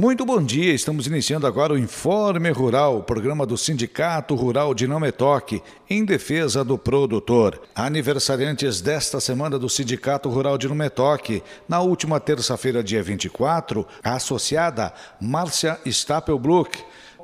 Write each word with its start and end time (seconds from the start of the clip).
Muito 0.00 0.24
bom 0.24 0.40
dia, 0.40 0.72
estamos 0.72 1.08
iniciando 1.08 1.44
agora 1.44 1.72
o 1.72 1.78
Informe 1.78 2.48
Rural, 2.50 3.02
programa 3.02 3.44
do 3.44 3.58
Sindicato 3.58 4.36
Rural 4.36 4.72
de 4.72 4.86
Nametoque, 4.86 5.60
em 5.90 6.04
defesa 6.04 6.62
do 6.62 6.78
produtor. 6.78 7.60
Aniversariantes 7.74 8.80
desta 8.80 9.18
semana 9.18 9.58
do 9.58 9.68
Sindicato 9.68 10.28
Rural 10.28 10.56
de 10.56 10.68
Nametoque, 10.68 11.42
na 11.68 11.80
última 11.80 12.20
terça-feira, 12.20 12.80
dia 12.80 13.02
24, 13.02 13.84
a 14.00 14.14
associada 14.14 14.94
Márcia 15.20 15.76
Stapelbrook 15.84 16.78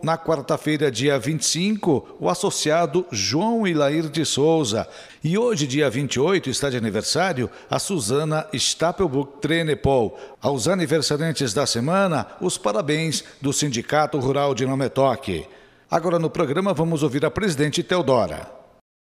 na 0.05 0.19
quarta-feira, 0.19 0.91
dia 0.91 1.19
25, 1.19 2.17
o 2.21 2.29
associado 2.29 3.07
João 3.11 3.67
Ilair 3.67 4.11
de 4.11 4.25
Souza. 4.25 4.87
E 5.25 5.39
hoje, 5.39 5.67
dia 5.67 5.89
28, 5.89 6.51
está 6.51 6.69
de 6.69 6.77
aniversário 6.77 7.51
a 7.71 7.79
Suzana 7.79 8.47
Stapelbrook 8.53 9.41
Trenepol. 9.41 10.19
Aos 10.43 10.69
aniversariantes 10.69 11.55
da 11.55 11.67
semana, 11.67 12.27
os 12.41 12.59
parabéns 12.59 13.25
do 13.41 13.53
Sindicato 13.53 14.19
Rural 14.19 14.55
de 14.55 14.67
Nometoque. 14.67 15.49
Agora 15.91 16.19
no 16.19 16.29
programa 16.29 16.75
vamos 16.75 17.03
ouvir 17.03 17.25
a 17.25 17.31
presidente 17.31 17.83
Teodora. 17.83 18.51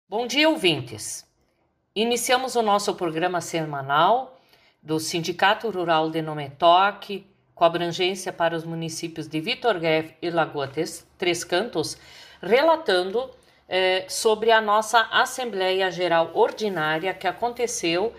Bom 0.09 0.27
dia, 0.27 0.49
ouvintes. 0.49 1.25
Iniciamos 1.95 2.55
o 2.55 2.61
nosso 2.61 2.93
programa 2.95 3.39
semanal 3.39 4.37
do 4.83 4.99
Sindicato 4.99 5.69
Rural 5.69 6.09
de 6.09 6.21
Nometoque, 6.21 7.25
com 7.61 7.65
abrangência 7.65 8.33
para 8.33 8.55
os 8.55 8.63
municípios 8.63 9.27
de 9.27 9.39
Vitor 9.39 9.77
Guev 9.77 10.15
e 10.19 10.31
Lagoa 10.31 10.67
Três 11.15 11.43
Cantos, 11.43 11.95
relatando 12.41 13.29
eh, 13.69 14.03
sobre 14.09 14.49
a 14.49 14.59
nossa 14.59 15.01
Assembleia 15.11 15.91
Geral 15.91 16.31
Ordinária 16.33 17.13
que 17.13 17.27
aconteceu 17.27 18.15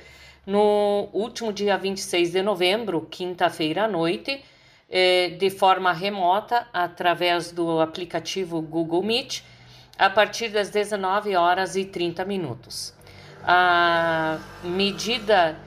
no 0.47 1.09
último 1.13 1.53
dia 1.53 1.77
26 1.77 2.31
de 2.31 2.41
novembro, 2.41 3.09
quinta-feira 3.11 3.87
à 3.87 3.89
noite, 3.89 4.45
eh, 4.89 5.31
de 5.31 5.51
forma 5.51 5.93
remota, 5.93 6.69
através 6.73 7.51
do 7.51 7.81
aplicativo 7.81 8.63
Google 8.63 9.03
Meet, 9.03 9.43
a 9.99 10.09
partir 10.09 10.51
das 10.51 10.71
19 10.71 11.34
horas 11.34 11.75
e 11.75 11.84
30 11.84 12.25
minutos. 12.25 12.95
A 13.43 14.39
medida 14.62 15.59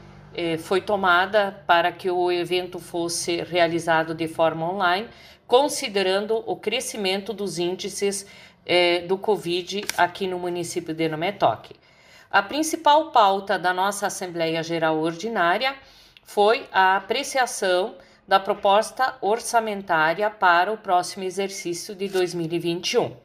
foi 0.59 0.81
tomada 0.81 1.63
para 1.65 1.91
que 1.91 2.09
o 2.09 2.31
evento 2.31 2.79
fosse 2.79 3.41
realizado 3.43 4.13
de 4.13 4.27
forma 4.27 4.69
online, 4.69 5.07
considerando 5.47 6.43
o 6.45 6.55
crescimento 6.55 7.33
dos 7.33 7.59
índices 7.59 8.25
eh, 8.65 9.01
do 9.01 9.17
Covid 9.17 9.83
aqui 9.97 10.27
no 10.27 10.39
município 10.39 10.93
de 10.93 11.07
Nometoque. 11.07 11.75
A 12.31 12.41
principal 12.41 13.11
pauta 13.11 13.57
da 13.57 13.73
nossa 13.73 14.07
Assembleia 14.07 14.61
Geral 14.63 14.99
Ordinária 14.99 15.75
foi 16.23 16.67
a 16.71 16.97
apreciação 16.97 17.95
da 18.27 18.39
proposta 18.39 19.15
orçamentária 19.21 20.29
para 20.29 20.73
o 20.73 20.77
próximo 20.77 21.23
exercício 21.23 21.93
de 21.95 22.07
2021. 22.09 23.15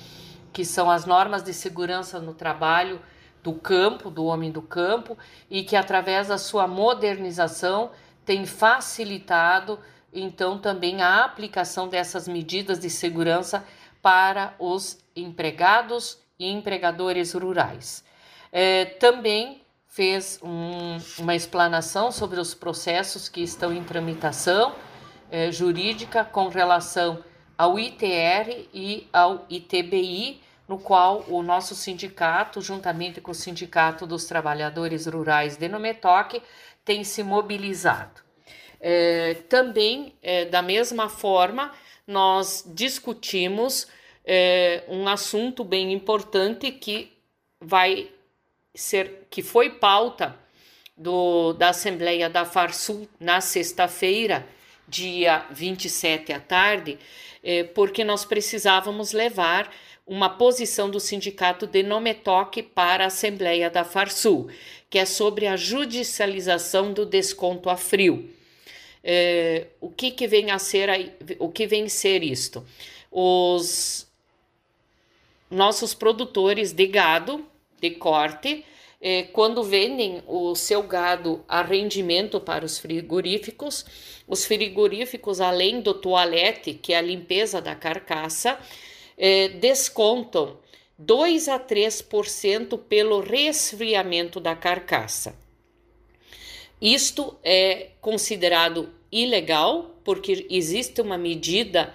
que 0.58 0.66
são 0.66 0.90
as 0.90 1.06
normas 1.06 1.44
de 1.44 1.54
segurança 1.54 2.20
no 2.20 2.34
trabalho 2.34 3.00
do 3.44 3.54
campo, 3.54 4.10
do 4.10 4.26
homem 4.26 4.52
do 4.52 4.60
campo, 4.60 5.16
e 5.52 5.62
que 5.62 5.76
através 5.76 6.30
da 6.30 6.40
sua 6.40 6.66
modernização 6.66 7.92
tem 8.26 8.44
facilitado 8.44 9.78
então 10.12 10.58
também 10.58 11.04
a 11.04 11.24
aplicação 11.24 11.88
dessas 11.88 12.28
medidas 12.28 12.80
de 12.80 12.90
segurança 12.90 13.64
para 14.02 14.56
os 14.58 14.98
empregados 15.16 16.18
e 16.40 16.50
empregadores 16.52 17.34
rurais. 17.34 18.04
É, 18.52 18.86
também 18.86 19.62
fez 19.88 20.40
um, 20.42 20.98
uma 21.20 21.36
explanação 21.36 22.12
sobre 22.12 22.40
os 22.40 22.56
processos 22.56 23.30
que 23.30 23.42
estão 23.42 23.72
em 23.72 23.84
tramitação 23.84 24.74
é, 25.30 25.52
jurídica 25.52 26.26
com 26.26 26.48
relação 26.48 27.24
ao 27.56 27.78
ITR 27.78 28.68
e 28.74 29.08
ao 29.14 29.46
ITBI, 29.52 30.47
no 30.68 30.78
qual 30.78 31.24
o 31.30 31.42
nosso 31.42 31.74
sindicato, 31.76 32.62
juntamente 32.62 33.22
com 33.22 33.32
o 33.32 33.36
Sindicato 33.36 34.06
dos 34.06 34.26
Trabalhadores 34.26 35.06
Rurais 35.06 35.56
de 35.56 35.68
Nometoque, 35.70 36.42
tem 36.84 37.04
se 37.04 37.24
mobilizado. 37.24 38.22
É, 38.80 39.36
também, 39.50 40.14
é, 40.22 40.46
da 40.46 40.62
mesma 40.62 41.10
forma, 41.10 41.72
nós 42.06 42.64
discutimos 42.68 43.88
é, 44.26 44.84
um 44.88 45.08
assunto 45.08 45.64
bem 45.64 45.94
importante 45.94 46.72
que 46.72 47.14
vai 47.60 48.12
ser, 48.76 49.28
que 49.30 49.42
foi 49.42 49.70
pauta 49.72 50.38
do, 50.96 51.54
da 51.54 51.70
Assembleia 51.70 52.30
da 52.30 52.46
Farsul 52.46 53.08
na 53.20 53.42
sexta-feira, 53.42 54.48
dia 54.88 55.46
27 55.52 56.34
à 56.34 56.40
tarde, 56.40 57.00
é, 57.44 57.64
porque 57.64 58.04
nós 58.04 58.26
precisávamos 58.26 59.12
levar 59.12 59.72
uma 60.08 60.30
posição 60.30 60.90
do 60.90 61.02
sindicato 61.02 61.68
de 61.68 61.84
Nometoque 61.84 62.64
para 62.64 63.04
a 63.04 63.08
Assembleia 63.08 63.70
da 63.70 63.84
Farsul, 63.84 64.50
que 64.90 64.98
é 64.98 65.06
sobre 65.06 65.46
a 65.46 65.58
judicialização 65.58 66.94
do 66.94 67.06
desconto 67.06 67.70
a 67.70 67.76
frio. 67.76 68.30
É, 69.04 69.68
o 69.82 69.90
que, 69.90 70.12
que 70.12 70.26
vem 70.26 70.50
a 70.50 70.58
ser 70.58 70.90
o 71.40 71.50
que 71.50 71.68
vem 71.68 71.90
ser 71.90 72.24
isto? 72.24 72.66
Os 73.12 74.08
nossos 75.52 75.94
produtores 75.94 76.72
de 76.72 76.88
gado 76.88 77.46
de 77.80 77.92
corte, 77.92 78.66
é, 79.00 79.24
quando 79.24 79.64
vendem 79.64 80.24
o 80.26 80.56
seu 80.56 80.82
gado 80.84 81.44
a 81.48 81.62
rendimento 81.62 82.40
para 82.40 82.66
os 82.66 82.80
frigoríficos, 82.80 83.86
os 84.28 84.46
frigoríficos, 84.46 85.40
além 85.40 85.82
do 85.82 85.94
toalete, 85.94 86.74
que 86.74 86.94
é 86.94 86.98
a 86.98 87.02
limpeza 87.02 87.62
da 87.62 87.76
carcaça, 87.76 88.58
é, 89.18 89.50
descontam 89.50 90.58
2 90.98 91.48
a 91.48 91.60
3% 91.60 92.78
pelo 92.88 93.20
resfriamento 93.20 94.40
da 94.40 94.56
carcaça. 94.56 95.36
Isto 96.82 97.36
é 97.44 97.90
considerado 98.00 98.90
ilegal, 99.12 99.96
porque 100.04 100.46
existe 100.50 101.02
uma 101.02 101.18
medida 101.18 101.94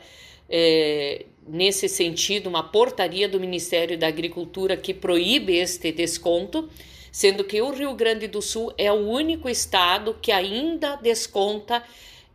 é, 0.48 1.24
nesse 1.46 1.88
sentido, 1.88 2.48
uma 2.48 2.62
portaria 2.62 3.28
do 3.28 3.40
Ministério 3.40 3.96
da 3.96 4.06
Agricultura 4.08 4.76
que 4.76 4.92
proíbe 4.92 5.56
este 5.56 5.92
desconto, 5.92 6.68
sendo 7.10 7.44
que 7.44 7.60
o 7.60 7.70
Rio 7.70 7.94
Grande 7.94 8.26
do 8.26 8.40
Sul 8.40 8.72
é 8.76 8.90
o 8.90 9.08
único 9.08 9.48
estado 9.48 10.16
que 10.20 10.32
ainda 10.32 10.96
desconta 10.96 11.82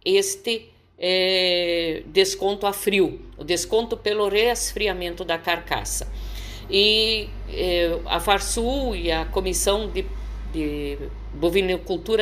este 0.04 0.69
é, 0.97 2.03
desconto 2.07 2.65
a 2.65 2.73
frio, 2.73 3.21
o 3.38 3.44
desconto 3.44 3.95
pelo 3.95 4.27
resfriamento 4.27 5.23
da 5.23 5.38
carcaça. 5.38 6.11
E 6.69 7.29
é, 7.49 7.99
a 8.05 8.19
Farsul 8.19 8.95
e 8.95 9.11
a 9.11 9.25
Comissão 9.25 9.89
de, 9.89 10.05
de 10.51 10.97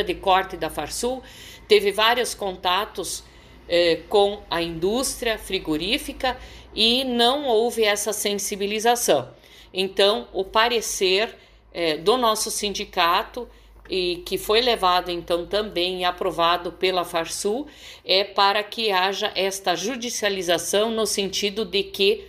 de 0.05 0.15
Corte 0.15 0.57
da 0.57 0.69
Farsul 0.69 1.23
teve 1.67 1.91
vários 1.91 2.35
contatos 2.35 3.23
é, 3.67 4.01
com 4.09 4.41
a 4.49 4.61
indústria 4.61 5.37
frigorífica 5.37 6.37
e 6.75 7.03
não 7.03 7.45
houve 7.45 7.83
essa 7.83 8.13
sensibilização. 8.13 9.29
Então, 9.73 10.27
o 10.33 10.43
parecer 10.43 11.35
é, 11.73 11.97
do 11.97 12.17
nosso 12.17 12.51
sindicato 12.51 13.47
e 13.89 14.23
que 14.25 14.37
foi 14.37 14.61
levado 14.61 15.09
então 15.09 15.45
também 15.45 16.01
e 16.01 16.03
aprovado 16.03 16.71
pela 16.71 17.05
Farsul 17.05 17.67
é 18.03 18.23
para 18.23 18.63
que 18.63 18.91
haja 18.91 19.31
esta 19.35 19.75
judicialização 19.75 20.91
no 20.91 21.05
sentido 21.05 21.63
de 21.63 21.83
que 21.83 22.25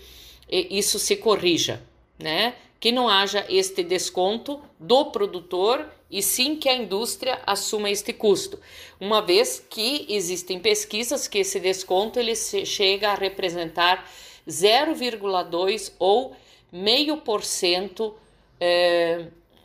é, 0.49 0.67
isso 0.71 0.99
se 0.99 1.17
corrija, 1.17 1.83
né? 2.19 2.55
Que 2.79 2.93
não 2.93 3.09
haja 3.09 3.45
este 3.49 3.83
desconto 3.83 4.61
do 4.79 5.07
produtor 5.07 5.87
e 6.11 6.23
sim 6.23 6.57
que 6.57 6.69
a 6.69 6.75
indústria 6.75 7.41
assuma 7.45 7.91
este 7.91 8.13
custo, 8.13 8.61
uma 9.01 9.21
vez 9.21 9.65
que 9.69 10.07
existem 10.09 10.61
pesquisas 10.61 11.27
que 11.27 11.39
esse 11.39 11.59
desconto 11.59 12.21
ele 12.21 12.35
chega 12.37 13.11
a 13.11 13.15
representar 13.15 14.09
0,2 14.49 15.93
ou 15.99 16.37
meio 16.71 17.17
por 17.17 17.43
cento 17.43 18.15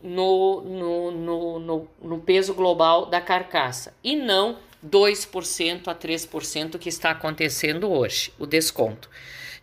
é, 0.03 0.07
no, 0.07 0.62
no, 1.12 1.59
no, 1.59 1.88
no, 2.01 2.19
peso 2.19 2.53
global 2.53 3.06
da 3.06 3.21
carcaça 3.21 3.94
e 4.03 4.15
não 4.15 4.57
2% 4.86 5.88
a 5.88 5.95
3% 5.95 6.80
que 6.80 6.89
está 6.89 7.12
acontecendo 7.12 7.92
hoje, 7.92 8.33
o 8.39 8.45
desconto. 8.45 9.09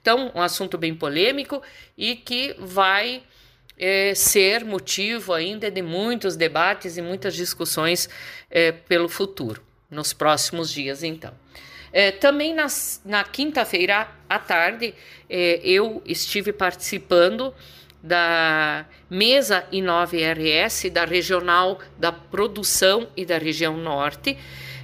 Então, 0.00 0.30
um 0.34 0.40
assunto 0.40 0.78
bem 0.78 0.94
polêmico 0.94 1.60
e 1.96 2.14
que 2.14 2.54
vai 2.58 3.22
é, 3.76 4.14
ser 4.14 4.64
motivo 4.64 5.32
ainda 5.32 5.70
de 5.70 5.82
muitos 5.82 6.36
debates 6.36 6.96
e 6.96 7.02
muitas 7.02 7.34
discussões 7.34 8.08
é, 8.50 8.72
pelo 8.72 9.08
futuro, 9.08 9.62
nos 9.90 10.12
próximos 10.12 10.72
dias, 10.72 11.02
então. 11.02 11.32
É, 11.92 12.12
também 12.12 12.54
nas, 12.54 13.00
na 13.04 13.24
quinta-feira 13.24 14.08
à 14.28 14.38
tarde, 14.38 14.94
eu 15.28 16.02
estive 16.06 16.52
participando 16.52 17.54
da 18.02 18.86
mesa 19.10 19.66
I9RS, 19.72 20.90
da 20.90 21.04
regional 21.04 21.78
da 21.98 22.12
produção 22.12 23.08
e 23.16 23.24
da 23.24 23.38
região 23.38 23.76
norte. 23.76 24.38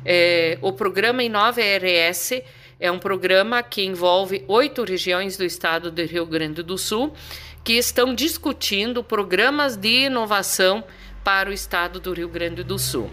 É, 0.05 0.59
o 0.61 0.73
programa 0.73 1.23
I9RS 1.23 2.43
é 2.81 2.91
um 2.91 2.99
programa 2.99 3.63
que 3.63 3.85
envolve 3.85 4.45
oito 4.49 4.85
regiões 4.85 5.37
do 5.37 5.45
estado 5.45 5.91
do 5.91 6.03
Rio 6.03 6.27
Grande 6.27 6.63
do 6.63 6.77
Sul 6.77 7.15
que 7.63 7.75
estão 7.75 8.15
discutindo 8.15 9.03
programas 9.03 9.75
de 9.75 10.05
inovação 10.05 10.85
para 11.25 11.49
o 11.49 11.53
estado 11.53 11.99
do 11.99 12.13
Rio 12.13 12.29
Grande 12.29 12.63
do 12.63 12.79
Sul. 12.79 13.11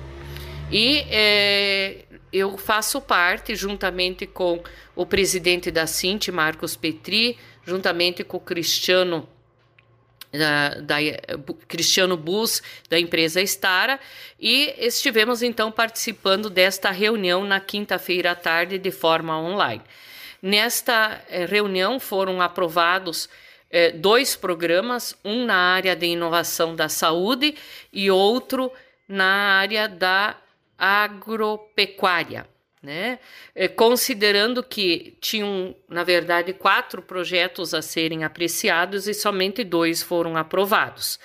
E 0.70 1.06
é, 1.10 2.00
eu 2.34 2.58
faço 2.58 3.00
parte, 3.00 3.56
juntamente 3.56 4.28
com 4.28 4.62
o 4.94 5.06
presidente 5.06 5.72
da 5.72 5.88
Cinti, 5.88 6.32
Marcos 6.32 6.76
Petri, 6.76 7.38
juntamente 7.66 8.24
com 8.26 8.38
o 8.38 8.42
Cristiano 8.42 9.28
da, 10.32 10.76
da, 10.82 10.96
Cristiano 11.68 12.16
Bus, 12.16 12.62
da 12.90 13.00
empresa 13.00 13.42
Estara, 13.42 14.00
e 14.40 14.74
estivemos 14.78 15.42
então 15.42 15.72
participando 15.72 16.50
desta 16.50 16.90
reunião 16.92 17.44
na 17.44 17.60
quinta-feira 17.60 18.32
à 18.32 18.36
tarde 18.36 18.78
de 18.78 18.92
forma 18.92 19.38
online. 19.38 19.82
Nesta 20.42 21.22
eh, 21.30 21.46
reunião 21.46 22.00
foram 22.00 22.42
aprovados 22.42 23.30
eh, 23.70 23.92
dois 23.92 24.36
programas, 24.36 25.16
um 25.24 25.46
na 25.46 25.56
área 25.56 25.96
de 25.96 26.08
inovação 26.08 26.76
da 26.76 26.90
saúde 26.90 27.54
e 27.94 28.10
outro 28.10 28.72
na 29.08 29.60
área 29.60 29.88
da 29.88 30.36
agropecuária 30.78 32.48
né? 32.82 33.20
É, 33.54 33.68
considerando 33.68 34.64
que 34.64 35.18
tinham, 35.22 35.76
na 35.88 36.04
verdade, 36.04 36.54
quatro 36.54 37.02
projetos 37.02 37.74
a 37.74 37.82
serem 37.82 38.24
apreciados 38.24 39.08
e 39.08 39.14
somente 39.14 39.64
dois 39.64 40.02
foram 40.02 40.36
aprovados. 40.36 41.20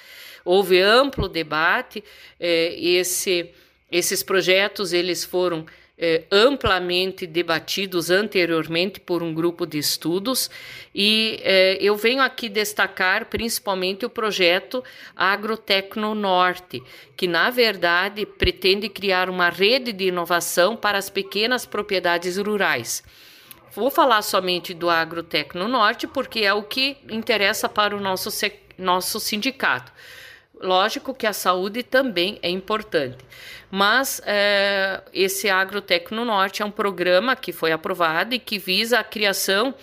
Houve 0.44 0.80
amplo 0.80 1.28
debate, 1.28 2.04
é, 2.38 2.78
esse, 2.78 3.50
esses 3.90 4.22
projetos 4.22 4.92
eles 4.92 5.24
foram 5.24 5.66
é, 5.98 6.24
amplamente 6.30 7.26
debatidos 7.26 8.10
anteriormente 8.10 9.00
por 9.00 9.22
um 9.22 9.32
grupo 9.32 9.64
de 9.64 9.78
estudos 9.78 10.50
e 10.94 11.40
é, 11.42 11.78
eu 11.80 11.96
venho 11.96 12.22
aqui 12.22 12.48
destacar 12.48 13.26
principalmente 13.26 14.04
o 14.04 14.10
projeto 14.10 14.84
Agrotecno 15.14 16.14
Norte, 16.14 16.82
que 17.16 17.26
na 17.26 17.48
verdade 17.48 18.26
pretende 18.26 18.88
criar 18.90 19.30
uma 19.30 19.48
rede 19.48 19.92
de 19.92 20.08
inovação 20.08 20.76
para 20.76 20.98
as 20.98 21.08
pequenas 21.08 21.64
propriedades 21.64 22.36
rurais. 22.36 23.02
Vou 23.72 23.90
falar 23.90 24.22
somente 24.22 24.74
do 24.74 24.90
Agrotecno 24.90 25.66
Norte 25.66 26.06
porque 26.06 26.40
é 26.40 26.52
o 26.52 26.62
que 26.62 26.96
interessa 27.10 27.68
para 27.68 27.96
o 27.96 28.00
nosso, 28.00 28.30
nosso 28.78 29.18
sindicato. 29.18 29.92
Lógico 30.60 31.14
que 31.14 31.26
a 31.26 31.32
saúde 31.32 31.82
também 31.82 32.38
é 32.42 32.48
importante, 32.48 33.18
mas 33.70 34.22
é, 34.24 35.02
esse 35.12 35.50
Agrotecno 35.50 36.24
Norte 36.24 36.62
é 36.62 36.64
um 36.64 36.70
programa 36.70 37.36
que 37.36 37.52
foi 37.52 37.72
aprovado 37.72 38.34
e 38.34 38.38
que 38.38 38.58
visa 38.58 38.98
a 38.98 39.04
criação 39.04 39.74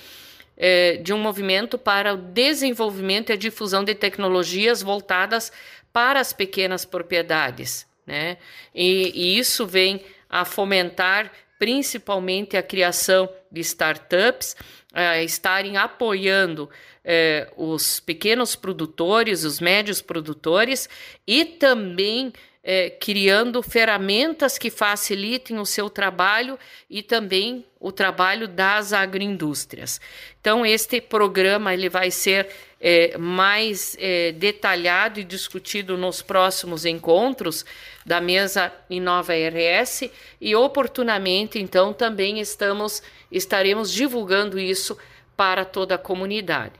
é, 0.57 0.97
de 0.97 1.13
um 1.13 1.19
movimento 1.19 1.77
para 1.77 2.13
o 2.13 2.17
desenvolvimento 2.17 3.29
e 3.29 3.33
a 3.33 3.35
difusão 3.37 3.83
de 3.83 3.93
tecnologias 3.93 4.81
voltadas 4.81 5.51
para 5.91 6.19
as 6.19 6.33
pequenas 6.33 6.85
propriedades, 6.85 7.85
né? 8.05 8.37
E, 8.73 9.11
e 9.13 9.37
isso 9.37 9.67
vem 9.67 10.03
a 10.27 10.43
fomentar 10.43 11.31
principalmente 11.63 12.57
a 12.57 12.61
criação 12.61 13.29
de 13.49 13.61
startups, 13.61 14.53
é, 14.93 15.23
estarem 15.23 15.77
apoiando 15.77 16.69
é, 17.05 17.49
os 17.55 18.01
pequenos 18.01 18.53
produtores, 18.53 19.45
os 19.45 19.61
médios 19.61 20.01
produtores 20.01 20.89
e 21.25 21.45
também 21.45 22.33
é, 22.61 22.89
criando 22.89 23.63
ferramentas 23.63 24.57
que 24.57 24.69
facilitem 24.69 25.57
o 25.57 25.65
seu 25.65 25.89
trabalho 25.89 26.59
e 26.89 27.01
também 27.01 27.65
o 27.79 27.93
trabalho 27.93 28.45
das 28.45 28.91
agroindústrias. 28.91 30.01
Então, 30.41 30.65
este 30.65 30.99
programa 30.99 31.73
ele 31.73 31.87
vai 31.87 32.11
ser 32.11 32.49
é, 32.85 33.17
mais 33.17 33.95
é, 33.97 34.33
detalhado 34.33 35.17
e 35.17 35.23
discutido 35.23 35.97
nos 35.97 36.21
próximos 36.21 36.85
encontros 36.85 37.65
da 38.05 38.19
mesa 38.19 38.73
Inova 38.89 39.31
RS 39.33 40.09
e 40.41 40.53
oportunamente, 40.53 41.57
então, 41.57 41.93
também 41.93 42.41
estamos 42.41 43.01
estaremos 43.31 43.89
divulgando 43.89 44.59
isso 44.59 44.97
para 45.37 45.63
toda 45.63 45.95
a 45.95 45.97
comunidade. 45.97 46.73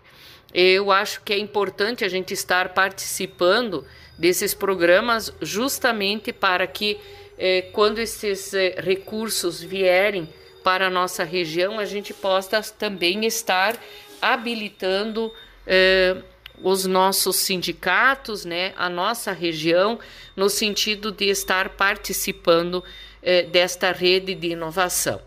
Eu 0.53 0.91
acho 0.91 1.22
que 1.22 1.31
é 1.31 1.38
importante 1.38 2.03
a 2.03 2.10
gente 2.10 2.33
estar 2.33 2.74
participando 2.74 3.88
desses 4.17 4.53
programas 4.53 5.33
justamente 5.41 6.31
para 6.31 6.67
que, 6.67 7.00
eh, 7.39 7.69
quando 7.72 7.98
esses 7.98 8.53
eh, 8.53 8.75
recursos 8.77 9.63
vierem 9.63 10.29
para 10.63 10.88
a 10.88 10.89
nossa 10.91 11.24
região, 11.24 11.79
a 11.79 11.86
gente 11.86 12.13
possa 12.13 12.62
também 12.62 13.25
estar 13.25 13.75
habilitando 14.22 15.33
eh, 15.65 16.17
os 16.62 16.86
nossos 16.86 17.38
sindicatos, 17.38 18.46
né, 18.46 18.74
a 18.77 18.89
nossa 18.89 19.32
região, 19.32 20.00
no 20.36 20.50
sentido 20.50 21.12
de 21.12 21.25
estar 21.25 21.70
participando 21.70 22.84
eh, 23.22 23.43
desta 23.43 23.91
rede 23.91 24.36
de 24.36 24.50
inovação. 24.50 25.22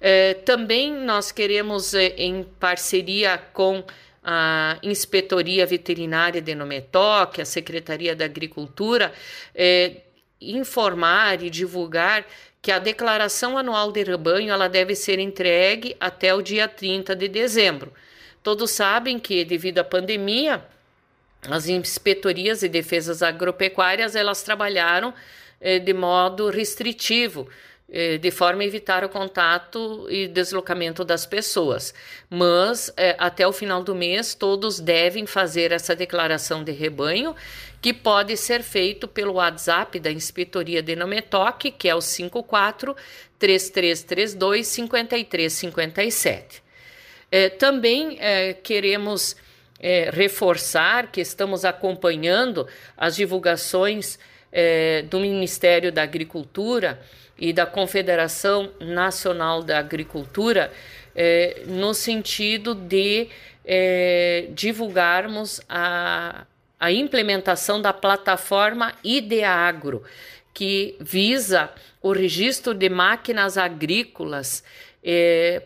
Eh, 0.00 0.34
também 0.44 0.92
nós 0.92 1.30
queremos, 1.30 1.94
em 1.94 2.44
parceria 2.58 3.38
com 3.52 3.84
a 4.24 4.78
Inspetoria 4.82 5.66
Veterinária 5.66 6.40
de 6.40 6.54
Nometoc, 6.54 7.40
a 7.40 7.44
Secretaria 7.44 8.14
da 8.14 8.24
Agricultura, 8.24 9.12
informar 10.40 11.42
e 11.42 11.50
divulgar 11.50 12.24
que 12.62 12.70
a 12.70 12.78
declaração 12.78 13.58
anual 13.58 13.90
de 13.90 14.04
rebanho 14.04 14.52
ela 14.52 14.68
deve 14.68 14.94
ser 14.94 15.18
entregue 15.18 15.96
até 15.98 16.32
o 16.32 16.40
dia 16.40 16.68
30 16.68 17.16
de 17.16 17.26
dezembro. 17.26 17.92
Todos 18.42 18.70
sabem 18.72 19.18
que, 19.18 19.44
devido 19.44 19.78
à 19.78 19.84
pandemia, 19.84 20.64
as 21.48 21.68
inspetorias 21.68 22.62
e 22.62 22.68
defesas 22.68 23.22
agropecuárias 23.22 24.14
elas 24.14 24.42
trabalharam 24.42 25.12
eh, 25.60 25.78
de 25.78 25.92
modo 25.92 26.48
restritivo, 26.50 27.48
eh, 27.88 28.18
de 28.18 28.30
forma 28.30 28.62
a 28.62 28.66
evitar 28.66 29.04
o 29.04 29.08
contato 29.08 30.08
e 30.10 30.26
deslocamento 30.26 31.04
das 31.04 31.26
pessoas. 31.26 31.94
Mas 32.28 32.92
eh, 32.96 33.14
até 33.18 33.46
o 33.46 33.52
final 33.52 33.82
do 33.82 33.94
mês, 33.94 34.34
todos 34.34 34.80
devem 34.80 35.26
fazer 35.26 35.72
essa 35.72 35.94
declaração 35.94 36.64
de 36.64 36.72
rebanho, 36.72 37.36
que 37.80 37.92
pode 37.92 38.36
ser 38.36 38.62
feito 38.62 39.06
pelo 39.06 39.34
WhatsApp 39.34 39.98
da 40.00 40.10
Inspetoria 40.10 40.82
de 40.82 40.96
Nometoque, 40.96 41.70
que 41.70 41.88
é 41.88 41.94
o 41.94 42.00
54 42.00 42.96
3332 43.38 44.66
5357. 44.66 46.62
Também 47.58 48.18
queremos 48.62 49.36
reforçar 50.12 51.10
que 51.10 51.20
estamos 51.20 51.64
acompanhando 51.64 52.66
as 52.96 53.16
divulgações 53.16 54.18
do 55.08 55.18
Ministério 55.18 55.90
da 55.90 56.02
Agricultura 56.02 57.00
e 57.42 57.52
da 57.52 57.66
Confederação 57.66 58.70
Nacional 58.78 59.64
da 59.64 59.78
Agricultura, 59.78 60.72
é, 61.12 61.62
no 61.66 61.92
sentido 61.92 62.72
de 62.72 63.28
é, 63.64 64.46
divulgarmos 64.50 65.60
a, 65.68 66.46
a 66.78 66.92
implementação 66.92 67.82
da 67.82 67.92
plataforma 67.92 68.94
Ideagro, 69.02 70.04
que 70.54 70.96
visa 71.00 71.68
o 72.00 72.12
registro 72.12 72.74
de 72.74 72.88
máquinas 72.88 73.58
agrícolas 73.58 74.62
é, 75.02 75.62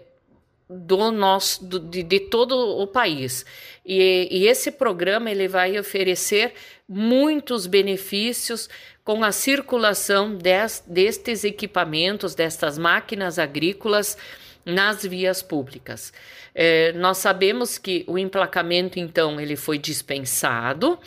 do 0.68 1.12
nosso 1.12 1.64
do, 1.64 1.78
de, 1.78 2.02
de, 2.02 2.20
todo 2.20 2.56
o 2.56 2.86
país 2.88 3.46
e, 3.84 4.28
e, 4.30 4.48
esse 4.48 4.72
programa 4.72 5.30
ele 5.30 5.46
vai 5.46 5.78
oferecer 5.78 6.54
muitos 6.88 7.66
benefícios 7.66 8.68
com 9.04 9.22
a 9.22 9.30
circulação 9.30 10.34
des, 10.34 10.82
destes 10.84 11.44
equipamentos, 11.44 12.34
destas 12.34 12.76
máquinas 12.76 13.38
agrícolas 13.38 14.18
nas 14.64 15.04
vias 15.04 15.40
públicas. 15.40 16.12
É, 16.52 16.92
nós 16.94 17.18
sabemos 17.18 17.78
que 17.78 18.04
o 18.08 18.18
emplacamento, 18.18 18.98
então, 18.98 19.40
ele 19.40 19.54
foi 19.54 19.78
dispensado, 19.78 20.98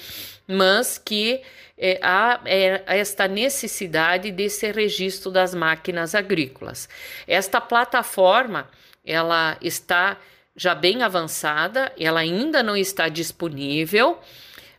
mas 0.48 0.98
que 0.98 1.42
é, 1.78 2.00
há 2.02 2.40
é, 2.46 2.84
esta 2.88 3.28
necessidade 3.28 4.32
desse 4.32 4.72
registro 4.72 5.30
das 5.30 5.54
máquinas 5.54 6.16
agrícolas. 6.16 6.88
Esta 7.28 7.60
plataforma, 7.60 8.70
ela 9.10 9.58
está 9.62 10.18
já 10.56 10.76
bem 10.76 11.02
avançada, 11.02 11.92
ela 11.98 12.20
ainda 12.20 12.62
não 12.62 12.78
está 12.78 13.10
disponível, 13.10 14.20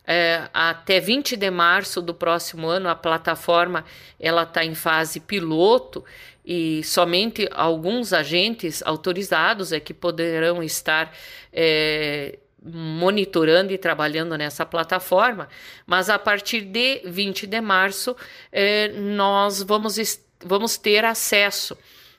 é, 0.05 0.49
até 0.53 0.99
20 0.99 1.35
de 1.35 1.51
março 1.51 2.01
do 2.01 2.13
próximo 2.13 2.67
ano, 2.67 2.89
a 2.89 2.95
plataforma 2.95 3.85
ela 4.19 4.43
está 4.43 4.63
em 4.63 4.73
fase 4.73 5.19
piloto 5.19 6.03
e 6.45 6.83
somente 6.83 7.47
alguns 7.51 8.13
agentes 8.13 8.81
autorizados 8.85 9.71
é 9.71 9.79
que 9.79 9.93
poderão 9.93 10.63
estar 10.63 11.13
é, 11.53 12.39
monitorando 12.63 13.73
e 13.73 13.77
trabalhando 13.77 14.37
nessa 14.37 14.65
plataforma. 14.65 15.47
Mas 15.85 16.09
a 16.09 16.17
partir 16.17 16.61
de 16.61 17.01
20 17.05 17.47
de 17.47 17.61
março, 17.61 18.15
é, 18.51 18.89
nós 18.89 19.61
vamos, 19.61 19.97
vamos 20.43 20.77
ter 20.77 21.05
acesso 21.05 21.77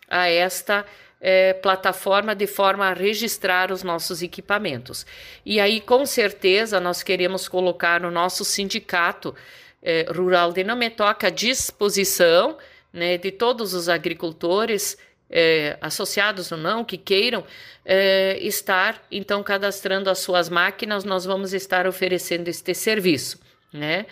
a 0.09 0.29
esta 0.29 0.85
é, 1.23 1.53
plataforma 1.53 2.35
de 2.35 2.49
forma 2.49 2.89
a 2.89 2.93
registrar 2.93 3.71
os 3.71 3.85
nossos 3.85 4.23
equipamentos. 4.23 5.07
E 5.47 5.61
aí, 5.61 5.81
com 5.81 6.05
certeza, 6.05 6.81
nós 6.81 7.05
queremos 7.05 7.49
colocar 7.49 8.05
o 8.05 8.11
nosso 8.11 8.45
sindicato 8.45 9.33
é, 9.81 10.05
rural 10.13 10.53
de 10.53 10.65
Nametoca 10.65 11.29
à 11.29 11.31
disposição 11.31 12.59
né, 12.93 13.17
de 13.17 13.31
todos 13.31 13.73
os 13.73 13.89
agricultores. 13.89 14.99
É, 15.35 15.79
associados 15.81 16.53
ou 16.53 16.59
não, 16.59 16.85
que 16.85 16.99
queiram 16.99 17.43
é, 17.87 18.37
estar 18.43 19.03
então 19.11 19.43
cadastrando 19.43 20.11
as 20.11 20.19
suas 20.19 20.51
máquinas, 20.51 21.05
nós 21.05 21.25
vamos 21.25 21.55
estar 21.55 21.87
oferecendo 21.87 22.49
este 22.49 22.75
serviço. 22.75 23.41
Né? 23.73 24.05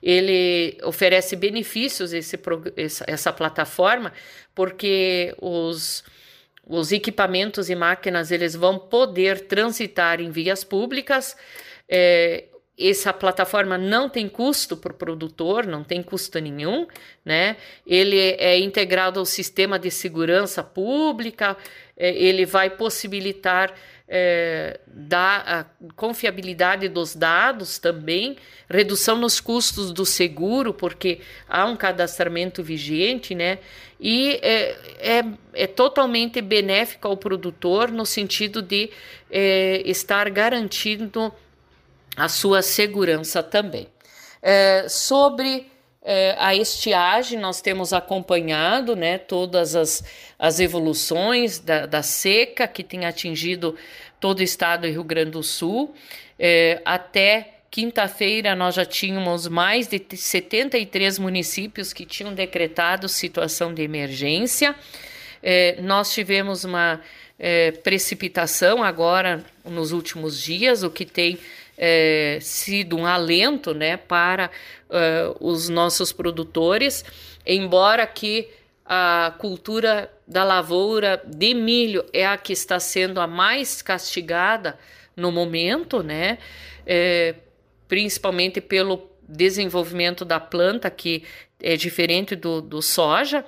Ele 0.00 0.78
oferece 0.84 1.34
benefícios, 1.34 2.12
esse, 2.12 2.38
essa 3.08 3.32
plataforma, 3.32 4.12
porque 4.54 5.34
os, 5.40 6.04
os 6.68 6.92
equipamentos 6.92 7.70
e 7.70 7.74
máquinas 7.74 8.30
eles 8.30 8.54
vão 8.54 8.78
poder 8.78 9.40
transitar 9.46 10.20
em 10.20 10.30
vias 10.30 10.62
públicas. 10.62 11.36
É, 11.88 12.44
essa 12.78 13.12
plataforma 13.12 13.76
não 13.76 14.08
tem 14.08 14.28
custo 14.28 14.76
para 14.76 14.92
o 14.92 14.96
produtor, 14.96 15.66
não 15.66 15.82
tem 15.82 16.00
custo 16.00 16.38
nenhum, 16.38 16.86
né? 17.24 17.56
Ele 17.84 18.16
é 18.18 18.56
integrado 18.58 19.18
ao 19.18 19.26
sistema 19.26 19.78
de 19.78 19.90
segurança 19.90 20.62
pública, 20.62 21.56
é, 21.96 22.10
ele 22.10 22.46
vai 22.46 22.70
possibilitar 22.70 23.74
é, 24.08 24.80
da 24.86 25.66
confiabilidade 25.94 26.88
dos 26.88 27.14
dados 27.14 27.78
também, 27.78 28.36
redução 28.68 29.16
nos 29.16 29.38
custos 29.40 29.92
do 29.92 30.06
seguro, 30.06 30.72
porque 30.72 31.20
há 31.48 31.66
um 31.66 31.76
cadastramento 31.76 32.62
vigente, 32.62 33.34
né? 33.34 33.58
E 34.00 34.38
é, 34.42 34.76
é, 35.00 35.24
é 35.52 35.66
totalmente 35.66 36.40
benéfico 36.40 37.06
ao 37.06 37.16
produtor 37.16 37.90
no 37.90 38.06
sentido 38.06 38.62
de 38.62 38.90
é, 39.30 39.82
estar 39.84 40.30
garantindo 40.30 41.32
a 42.16 42.28
sua 42.28 42.62
segurança 42.62 43.42
também. 43.42 43.88
É, 44.40 44.88
sobre 44.88 45.66
é, 46.10 46.34
a 46.38 46.54
estiagem, 46.54 47.38
nós 47.38 47.60
temos 47.60 47.92
acompanhado 47.92 48.96
né, 48.96 49.18
todas 49.18 49.76
as, 49.76 50.02
as 50.38 50.58
evoluções 50.58 51.58
da, 51.58 51.84
da 51.84 52.02
seca 52.02 52.66
que 52.66 52.82
tem 52.82 53.04
atingido 53.04 53.76
todo 54.18 54.38
o 54.38 54.42
estado 54.42 54.82
do 54.82 54.88
Rio 54.88 55.04
Grande 55.04 55.32
do 55.32 55.42
Sul. 55.42 55.94
É, 56.38 56.80
até 56.82 57.56
quinta-feira, 57.70 58.56
nós 58.56 58.76
já 58.76 58.86
tínhamos 58.86 59.46
mais 59.48 59.86
de 59.86 60.02
73 60.16 61.18
municípios 61.18 61.92
que 61.92 62.06
tinham 62.06 62.32
decretado 62.32 63.06
situação 63.06 63.74
de 63.74 63.82
emergência. 63.82 64.74
É, 65.42 65.76
nós 65.82 66.10
tivemos 66.10 66.64
uma 66.64 67.02
é, 67.38 67.70
precipitação 67.70 68.82
agora 68.82 69.44
nos 69.62 69.92
últimos 69.92 70.40
dias, 70.40 70.82
o 70.82 70.88
que 70.88 71.04
tem 71.04 71.38
é, 71.78 72.38
sido 72.42 72.96
um 72.96 73.06
alento 73.06 73.72
né, 73.72 73.96
para 73.96 74.50
uh, 74.90 75.36
os 75.38 75.68
nossos 75.68 76.12
produtores, 76.12 77.04
embora 77.46 78.04
que 78.04 78.48
a 78.84 79.34
cultura 79.38 80.10
da 80.26 80.42
lavoura 80.42 81.22
de 81.24 81.54
milho 81.54 82.04
é 82.12 82.26
a 82.26 82.36
que 82.36 82.52
está 82.52 82.80
sendo 82.80 83.20
a 83.20 83.26
mais 83.26 83.80
castigada 83.80 84.78
no 85.14 85.30
momento, 85.30 86.02
né? 86.02 86.38
É, 86.86 87.34
principalmente 87.86 88.60
pelo 88.60 89.10
desenvolvimento 89.28 90.24
da 90.24 90.40
planta, 90.40 90.88
que 90.90 91.22
é 91.60 91.76
diferente 91.76 92.34
do, 92.34 92.62
do 92.62 92.80
soja. 92.80 93.44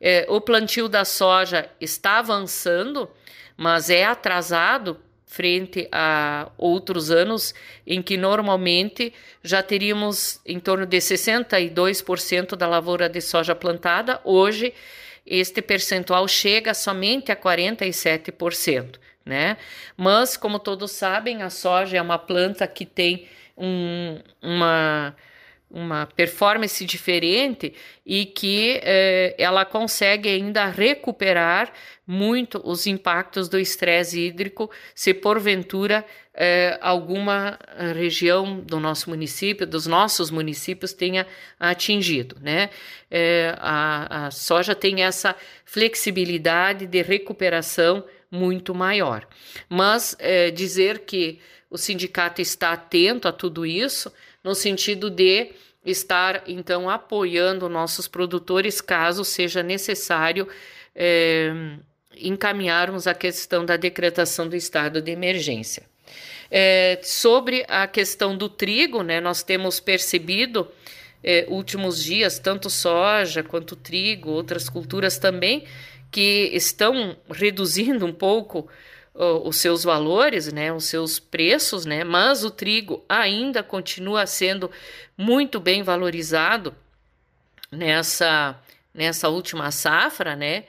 É, 0.00 0.26
o 0.28 0.40
plantio 0.40 0.88
da 0.88 1.04
soja 1.04 1.70
está 1.80 2.18
avançando, 2.18 3.08
mas 3.56 3.88
é 3.88 4.04
atrasado 4.04 4.98
frente 5.32 5.88
a 5.90 6.50
outros 6.58 7.10
anos 7.10 7.54
em 7.86 8.02
que 8.02 8.18
normalmente 8.18 9.14
já 9.42 9.62
teríamos 9.62 10.38
em 10.44 10.60
torno 10.60 10.84
de 10.84 10.98
62% 10.98 12.54
da 12.54 12.68
lavoura 12.68 13.08
de 13.08 13.22
soja 13.22 13.54
plantada, 13.54 14.20
hoje 14.24 14.74
este 15.26 15.62
percentual 15.62 16.28
chega 16.28 16.74
somente 16.74 17.32
a 17.32 17.36
47%, 17.36 18.98
né? 19.24 19.56
Mas 19.96 20.36
como 20.36 20.58
todos 20.58 20.90
sabem, 20.90 21.42
a 21.42 21.48
soja 21.48 21.96
é 21.96 22.02
uma 22.02 22.18
planta 22.18 22.66
que 22.66 22.84
tem 22.84 23.26
um, 23.56 24.18
uma 24.42 25.16
uma 25.72 26.04
performance 26.04 26.84
diferente 26.84 27.72
e 28.04 28.26
que 28.26 28.78
eh, 28.82 29.34
ela 29.38 29.64
consegue 29.64 30.28
ainda 30.28 30.66
recuperar 30.66 31.72
muito 32.06 32.60
os 32.62 32.86
impactos 32.86 33.48
do 33.48 33.58
estresse 33.58 34.20
hídrico 34.20 34.70
se 34.94 35.14
porventura 35.14 36.04
eh, 36.34 36.78
alguma 36.82 37.58
região 37.94 38.60
do 38.60 38.78
nosso 38.78 39.08
município, 39.08 39.66
dos 39.66 39.86
nossos 39.86 40.30
municípios 40.30 40.92
tenha 40.92 41.26
atingido, 41.58 42.36
né? 42.42 42.68
Eh, 43.10 43.54
a, 43.58 44.26
a 44.26 44.30
soja 44.30 44.74
tem 44.74 45.02
essa 45.02 45.34
flexibilidade 45.64 46.86
de 46.86 47.00
recuperação 47.00 48.04
muito 48.30 48.74
maior. 48.74 49.26
Mas 49.68 50.16
dizer 50.54 51.00
que 51.00 51.38
o 51.68 51.76
sindicato 51.76 52.40
está 52.40 52.72
atento 52.72 53.28
a 53.28 53.32
tudo 53.32 53.64
isso, 53.64 54.12
no 54.42 54.54
sentido 54.54 55.10
de 55.10 55.52
estar 55.84 56.44
então 56.46 56.88
apoiando 56.88 57.68
nossos 57.68 58.06
produtores 58.06 58.80
caso 58.80 59.24
seja 59.24 59.62
necessário 59.62 60.46
é, 60.94 61.52
encaminharmos 62.16 63.06
a 63.06 63.14
questão 63.14 63.64
da 63.64 63.76
decretação 63.76 64.48
do 64.48 64.56
estado 64.56 65.00
de 65.00 65.10
emergência. 65.10 65.84
É, 66.50 67.00
sobre 67.02 67.64
a 67.68 67.86
questão 67.86 68.36
do 68.36 68.48
trigo, 68.48 69.02
né, 69.02 69.20
nós 69.20 69.42
temos 69.42 69.80
percebido 69.80 70.68
é, 71.24 71.46
últimos 71.48 72.02
dias, 72.02 72.38
tanto 72.38 72.68
soja 72.68 73.42
quanto 73.42 73.74
trigo, 73.74 74.30
outras 74.30 74.68
culturas 74.68 75.18
também, 75.18 75.64
que 76.10 76.50
estão 76.52 77.16
reduzindo 77.30 78.04
um 78.04 78.12
pouco 78.12 78.68
os 79.14 79.56
seus 79.56 79.84
valores, 79.84 80.52
né, 80.52 80.72
os 80.72 80.84
seus 80.84 81.18
preços, 81.18 81.84
né, 81.84 82.02
mas 82.02 82.44
o 82.44 82.50
trigo 82.50 83.04
ainda 83.08 83.62
continua 83.62 84.26
sendo 84.26 84.70
muito 85.16 85.60
bem 85.60 85.82
valorizado 85.82 86.74
nessa, 87.70 88.58
nessa 88.94 89.28
última 89.28 89.70
safra, 89.70 90.34
né, 90.34 90.64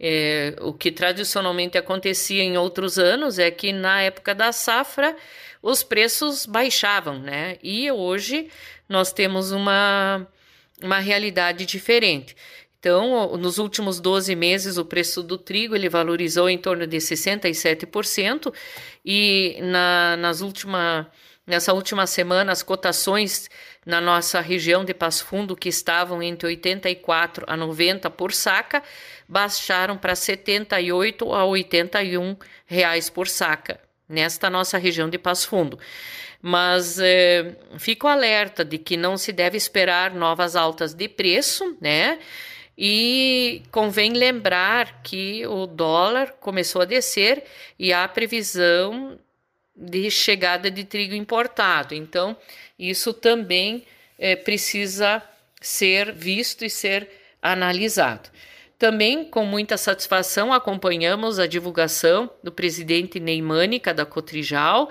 é, 0.00 0.54
o 0.60 0.72
que 0.72 0.92
tradicionalmente 0.92 1.76
acontecia 1.76 2.42
em 2.42 2.56
outros 2.56 2.98
anos 2.98 3.38
é 3.38 3.50
que 3.50 3.72
na 3.72 4.00
época 4.02 4.32
da 4.34 4.52
safra 4.52 5.16
os 5.60 5.82
preços 5.82 6.46
baixavam, 6.46 7.18
né? 7.18 7.58
E 7.62 7.90
hoje 7.90 8.48
nós 8.88 9.12
temos 9.12 9.50
uma, 9.50 10.24
uma 10.80 11.00
realidade 11.00 11.66
diferente. 11.66 12.36
Então, 12.78 13.36
nos 13.36 13.58
últimos 13.58 13.98
12 13.98 14.36
meses, 14.36 14.78
o 14.78 14.84
preço 14.84 15.22
do 15.22 15.36
trigo 15.36 15.74
ele 15.74 15.88
valorizou 15.88 16.48
em 16.48 16.56
torno 16.56 16.86
de 16.86 16.96
67% 16.98 18.54
e 19.04 19.58
na, 19.60 20.16
nas 20.16 20.40
última, 20.40 21.10
nessa 21.44 21.72
última 21.72 22.06
semana 22.06 22.52
as 22.52 22.62
cotações 22.62 23.50
na 23.84 24.00
nossa 24.00 24.40
região 24.40 24.84
de 24.84 24.94
Passo 24.94 25.24
Fundo, 25.24 25.56
que 25.56 25.68
estavam 25.68 26.22
entre 26.22 26.46
84 26.46 27.44
a 27.48 27.56
90 27.56 28.10
por 28.10 28.32
saca, 28.32 28.80
baixaram 29.28 29.98
para 29.98 30.14
78 30.14 31.34
a 31.34 31.44
81 31.44 32.36
reais 32.64 33.10
por 33.10 33.26
saca 33.26 33.80
nesta 34.08 34.48
nossa 34.48 34.78
região 34.78 35.10
de 35.10 35.18
Passo 35.18 35.48
Fundo. 35.48 35.78
Mas 36.40 36.98
é, 37.00 37.56
fico 37.76 38.06
alerta 38.06 38.64
de 38.64 38.78
que 38.78 38.96
não 38.96 39.16
se 39.16 39.32
deve 39.32 39.56
esperar 39.56 40.14
novas 40.14 40.54
altas 40.54 40.94
de 40.94 41.08
preço, 41.08 41.76
né? 41.80 42.20
E 42.80 43.62
convém 43.72 44.12
lembrar 44.12 45.02
que 45.02 45.44
o 45.48 45.66
dólar 45.66 46.34
começou 46.38 46.82
a 46.82 46.84
descer 46.84 47.42
e 47.76 47.92
há 47.92 48.06
previsão 48.06 49.18
de 49.74 50.08
chegada 50.12 50.70
de 50.70 50.84
trigo 50.84 51.14
importado. 51.14 51.92
Então, 51.92 52.36
isso 52.78 53.12
também 53.12 53.84
é, 54.16 54.36
precisa 54.36 55.20
ser 55.60 56.12
visto 56.12 56.64
e 56.64 56.70
ser 56.70 57.08
analisado. 57.42 58.30
Também, 58.78 59.24
com 59.24 59.44
muita 59.44 59.76
satisfação, 59.76 60.52
acompanhamos 60.52 61.40
a 61.40 61.48
divulgação 61.48 62.30
do 62.44 62.52
presidente 62.52 63.18
Neymânica 63.18 63.92
da 63.92 64.06
Cotrijal, 64.06 64.88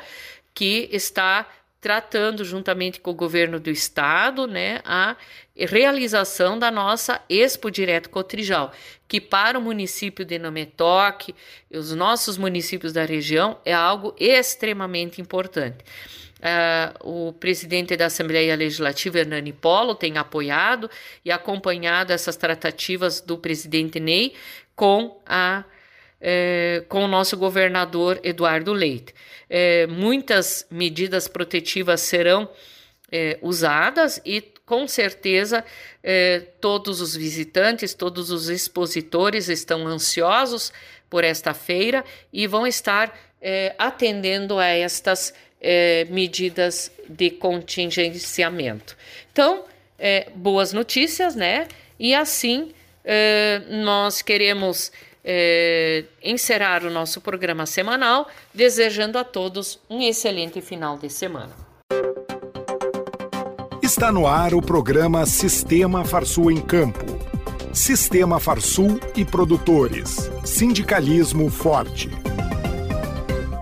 que 0.54 0.90
está 0.92 1.48
tratando, 1.88 2.44
juntamente 2.44 3.00
com 3.00 3.12
o 3.12 3.14
governo 3.14 3.62
do 3.62 3.70
estado, 3.70 4.46
né, 4.46 4.82
a 4.84 5.16
realização 5.56 6.60
da 6.60 6.70
nossa 6.70 7.22
Expo 7.30 7.72
Direto 7.72 8.10
Cotrijal, 8.10 8.74
que 9.08 9.22
para 9.22 9.58
o 9.58 9.62
município 9.62 10.26
de 10.26 10.38
Nametoque 10.38 11.34
e 11.72 11.78
os 11.78 11.96
nossos 11.96 12.38
municípios 12.38 12.92
da 12.92 13.06
região 13.06 13.58
é 13.64 13.72
algo 13.74 14.14
extremamente 14.20 15.22
importante. 15.22 15.78
Uh, 16.40 17.30
o 17.30 17.32
presidente 17.32 17.96
da 17.96 18.08
Assembleia 18.08 18.54
Legislativa, 18.54 19.20
Hernani 19.20 19.54
Polo, 19.54 19.96
tem 19.96 20.18
apoiado 20.18 20.90
e 21.24 21.32
acompanhado 21.32 22.12
essas 22.12 22.36
tratativas 22.36 23.22
do 23.22 23.38
presidente 23.38 23.98
Ney 23.98 24.34
com, 24.76 25.22
a, 25.26 25.64
eh, 26.22 26.84
com 26.90 27.04
o 27.04 27.08
nosso 27.08 27.38
governador 27.38 28.20
Eduardo 28.24 28.74
Leite. 28.74 29.14
Eh, 29.50 29.88
muitas 29.88 30.66
medidas 30.70 31.28
protetivas 31.28 32.02
serão 32.02 32.50
eh, 33.12 33.38
usadas 33.42 34.22
e 34.26 34.42
com 34.66 34.88
certeza 34.88 35.64
todos 36.60 37.00
os 37.00 37.16
visitantes, 37.16 37.94
todos 37.94 38.32
os 38.32 38.50
expositores 38.50 39.48
estão 39.48 39.88
ansiosos 39.88 40.74
por 41.10 41.24
esta 41.24 41.54
feira 41.54 42.04
e 42.34 42.48
vão 42.48 42.68
estar 42.68 43.18
atendendo 43.78 44.58
a 44.60 44.68
estas 44.68 45.34
é, 45.62 46.06
medidas 46.10 46.92
de 47.10 47.32
contingenciamento. 47.32 48.96
Então, 49.32 49.66
é, 49.98 50.30
boas 50.36 50.74
notícias, 50.74 51.36
né? 51.36 51.68
E 52.00 52.14
assim 52.14 52.72
é, 53.04 53.62
nós 53.70 54.22
queremos 54.22 54.92
é, 55.30 56.06
encerrar 56.24 56.86
o 56.86 56.90
nosso 56.90 57.20
programa 57.20 57.66
semanal, 57.66 58.30
desejando 58.54 59.18
a 59.18 59.26
todos 59.26 59.78
um 59.90 60.02
excelente 60.02 60.62
final 60.62 60.98
de 60.98 61.10
semana. 61.10 61.52
Está 63.84 64.10
no 64.10 64.26
ar 64.26 64.54
o 64.54 64.62
programa 64.62 65.26
Sistema 65.26 66.06
Farsul 66.06 66.50
em 66.50 66.62
Campo. 66.62 67.06
Sistema 67.74 68.40
Farsul 68.40 69.00
e 69.18 69.26
produtores. 69.26 70.32
Sindicalismo 70.46 71.50
forte. 71.52 72.10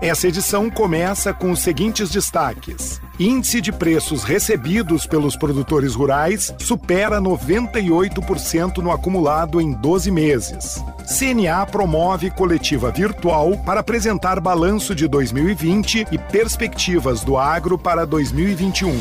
Essa 0.00 0.28
edição 0.28 0.70
começa 0.70 1.34
com 1.34 1.50
os 1.50 1.58
seguintes 1.60 2.10
destaques. 2.10 3.00
Índice 3.18 3.60
de 3.60 3.72
preços 3.72 4.22
recebidos 4.22 5.06
pelos 5.06 5.36
produtores 5.36 5.94
rurais 5.94 6.54
supera 6.58 7.20
98% 7.20 8.78
no 8.78 8.92
acumulado 8.92 9.60
em 9.60 9.72
12 9.72 10.10
meses. 10.10 10.84
CNA 11.06 11.64
promove 11.66 12.32
coletiva 12.32 12.90
virtual 12.90 13.56
para 13.58 13.78
apresentar 13.78 14.40
balanço 14.40 14.92
de 14.92 15.06
2020 15.06 16.08
e 16.10 16.18
perspectivas 16.18 17.22
do 17.22 17.38
agro 17.38 17.78
para 17.78 18.04
2021. 18.04 19.00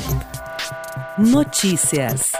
Notícias. 1.17 2.31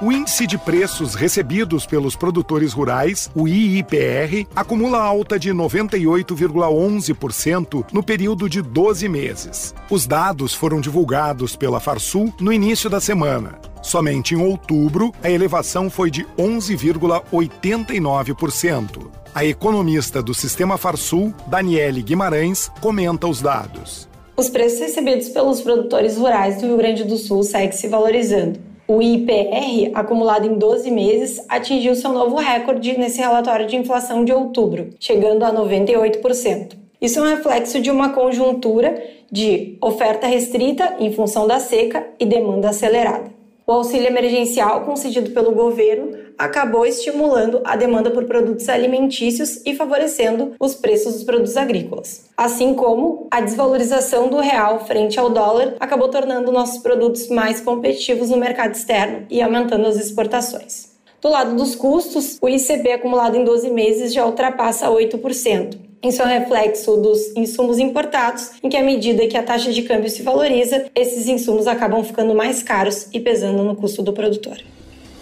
O 0.00 0.10
índice 0.10 0.46
de 0.46 0.56
preços 0.58 1.14
recebidos 1.14 1.84
pelos 1.86 2.16
produtores 2.16 2.72
rurais, 2.72 3.30
o 3.34 3.46
IIPR, 3.46 4.46
acumula 4.56 4.98
alta 4.98 5.38
de 5.38 5.50
98,11% 5.50 7.84
no 7.92 8.02
período 8.02 8.48
de 8.48 8.62
12 8.62 9.06
meses. 9.08 9.74
Os 9.90 10.06
dados 10.06 10.54
foram 10.54 10.80
divulgados 10.80 11.54
pela 11.54 11.78
Farsul 11.78 12.32
no 12.40 12.50
início 12.52 12.88
da 12.90 13.00
semana. 13.00 13.60
Somente 13.80 14.34
em 14.34 14.38
outubro, 14.38 15.12
a 15.22 15.30
elevação 15.30 15.88
foi 15.90 16.10
de 16.10 16.24
11,89%. 16.36 19.08
A 19.34 19.44
economista 19.44 20.20
do 20.22 20.34
Sistema 20.34 20.76
Farsul, 20.76 21.32
Daniele 21.46 22.02
Guimarães, 22.02 22.68
comenta 22.80 23.28
os 23.28 23.40
dados. 23.40 24.08
Os 24.36 24.48
preços 24.48 24.80
recebidos 24.80 25.28
pelos 25.28 25.60
produtores 25.60 26.16
rurais 26.16 26.60
do 26.60 26.66
Rio 26.66 26.76
Grande 26.76 27.04
do 27.04 27.16
Sul 27.16 27.44
seguem 27.44 27.70
se 27.72 27.86
valorizando 27.86 28.71
o 28.86 29.00
IPR, 29.00 29.90
acumulado 29.94 30.46
em 30.46 30.54
12 30.58 30.90
meses, 30.90 31.44
atingiu 31.48 31.94
seu 31.94 32.12
novo 32.12 32.36
recorde 32.36 32.98
nesse 32.98 33.20
relatório 33.20 33.66
de 33.66 33.76
inflação 33.76 34.24
de 34.24 34.32
outubro, 34.32 34.90
chegando 34.98 35.44
a 35.44 35.52
98%. 35.52 36.76
Isso 37.00 37.18
é 37.18 37.22
um 37.22 37.34
reflexo 37.34 37.80
de 37.80 37.90
uma 37.90 38.10
conjuntura 38.10 39.02
de 39.30 39.76
oferta 39.80 40.26
restrita 40.26 40.96
em 41.00 41.10
função 41.10 41.46
da 41.46 41.58
seca 41.58 42.06
e 42.20 42.26
demanda 42.26 42.68
acelerada. 42.68 43.31
O 43.64 43.72
auxílio 43.72 44.08
emergencial 44.08 44.80
concedido 44.80 45.30
pelo 45.30 45.52
governo 45.52 46.18
acabou 46.36 46.84
estimulando 46.84 47.60
a 47.64 47.76
demanda 47.76 48.10
por 48.10 48.24
produtos 48.24 48.68
alimentícios 48.68 49.62
e 49.64 49.74
favorecendo 49.76 50.54
os 50.58 50.74
preços 50.74 51.14
dos 51.14 51.24
produtos 51.24 51.56
agrícolas. 51.56 52.28
Assim 52.36 52.74
como 52.74 53.28
a 53.30 53.40
desvalorização 53.40 54.28
do 54.28 54.40
real 54.40 54.84
frente 54.84 55.18
ao 55.20 55.30
dólar 55.30 55.76
acabou 55.78 56.08
tornando 56.08 56.50
nossos 56.50 56.82
produtos 56.82 57.28
mais 57.28 57.60
competitivos 57.60 58.30
no 58.30 58.36
mercado 58.36 58.74
externo 58.74 59.26
e 59.30 59.40
aumentando 59.40 59.86
as 59.86 59.96
exportações. 59.96 60.92
Do 61.20 61.28
lado 61.28 61.54
dos 61.54 61.76
custos, 61.76 62.38
o 62.42 62.48
ICB 62.48 62.92
acumulado 62.94 63.36
em 63.36 63.44
12 63.44 63.70
meses 63.70 64.12
já 64.12 64.26
ultrapassa 64.26 64.88
8%. 64.88 65.91
Isso 66.02 66.20
é 66.20 66.24
um 66.24 66.28
reflexo 66.28 66.96
dos 66.96 67.36
insumos 67.36 67.78
importados, 67.78 68.50
em 68.62 68.68
que 68.68 68.76
à 68.76 68.82
medida 68.82 69.26
que 69.28 69.36
a 69.36 69.42
taxa 69.42 69.72
de 69.72 69.82
câmbio 69.82 70.10
se 70.10 70.22
valoriza, 70.22 70.86
esses 70.94 71.28
insumos 71.28 71.66
acabam 71.66 72.02
ficando 72.02 72.34
mais 72.34 72.62
caros 72.62 73.06
e 73.12 73.20
pesando 73.20 73.62
no 73.62 73.76
custo 73.76 74.02
do 74.02 74.12
produtor. 74.12 74.58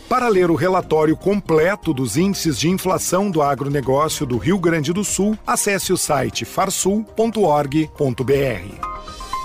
Para 0.09 0.27
ler 0.27 0.51
o 0.51 0.57
relatório 0.57 1.17
completo 1.17 1.95
dos 1.95 2.17
índices 2.17 2.59
de 2.59 2.69
inflação 2.69 3.31
do 3.31 3.43
agronegócio 3.43 4.27
do 4.27 4.39
Rio 4.39 4.59
Grande 4.59 4.93
do 4.93 5.05
Sul, 5.05 5.39
acesse 5.47 5.93
o 5.93 5.97
site 5.97 6.45
farsul.org.br. 6.45 8.90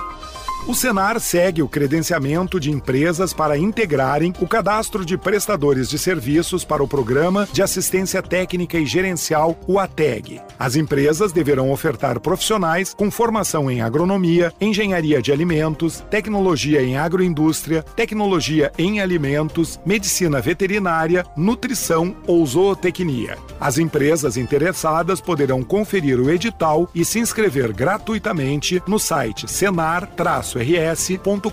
O 0.67 0.75
Senar 0.75 1.19
segue 1.19 1.63
o 1.63 1.69
credenciamento 1.69 2.61
de 2.61 2.71
empresas 2.71 3.33
para 3.33 3.57
integrarem 3.57 4.33
o 4.41 4.47
cadastro 4.47 5.05
de 5.05 5.17
prestadores 5.17 5.89
de 5.89 5.99
serviços 5.99 6.65
para 6.65 6.83
o 6.83 6.87
Programa 6.87 7.49
de 7.51 7.63
Assistência 7.63 8.23
Técnica 8.23 8.79
e 8.79 8.85
Gerencial, 8.85 9.59
o 9.67 9.79
ATEG. 9.79 10.41
As 10.59 10.77
empresas 10.77 11.33
deverão 11.33 11.73
ofertar 11.73 12.21
profissionais 12.21 12.95
com 12.95 13.11
formação 13.11 13.71
em 13.71 13.81
agronomia, 13.81 14.53
engenharia 14.61 15.23
de 15.23 15.33
alimentos, 15.33 16.05
tecnologia 16.11 16.83
em 16.83 16.97
agroindústria, 16.97 17.83
tecnologia 17.83 18.71
em 18.79 19.01
alimentos, 19.01 19.81
medicina 19.85 20.41
veterinária, 20.41 21.25
nutrição 21.37 22.15
ou 22.27 22.45
zootecnia. 22.47 23.39
As 23.59 23.79
empresas 23.79 24.37
interessadas 24.37 25.21
poderão 25.21 25.63
conferir 25.63 26.21
o 26.21 26.31
edital 26.31 26.89
e 26.95 27.05
se 27.05 27.19
inscrever 27.19 27.73
gratuitamente 27.73 28.81
no 28.87 28.99
site 28.99 29.51
senar-traço 29.51 30.50
rs.com.br 30.59 31.51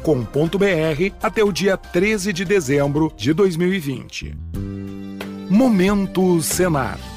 até 1.21 1.43
o 1.43 1.51
dia 1.51 1.77
13 1.77 2.33
de 2.33 2.45
dezembro 2.45 3.13
de 3.15 3.33
2020. 3.33 4.35
Momento 5.49 6.41
Senar. 6.41 7.16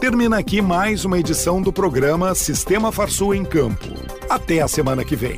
Termina 0.00 0.38
aqui 0.38 0.62
mais 0.62 1.04
uma 1.04 1.18
edição 1.18 1.60
do 1.60 1.72
programa 1.72 2.34
Sistema 2.34 2.90
Farsul 2.90 3.34
em 3.34 3.44
Campo. 3.44 3.92
Até 4.30 4.62
a 4.62 4.68
semana 4.68 5.04
que 5.04 5.14
vem. 5.14 5.36